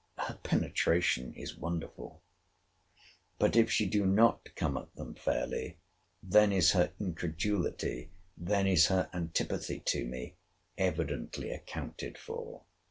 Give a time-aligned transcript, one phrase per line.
[0.17, 2.23] her penetration is wonderful.
[3.37, 5.77] But if she do not come at them fairly,
[6.23, 10.37] then is her incredulity, then is her antipathy to me
[10.75, 12.63] evidently accounted for.